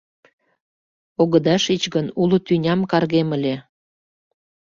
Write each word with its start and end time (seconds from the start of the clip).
Огыда 1.21 1.55
шич 1.63 1.83
гын, 1.93 2.07
уло 2.21 2.37
тӱням 2.45 2.79
каргем 2.91 3.29
ыле. 3.37 3.55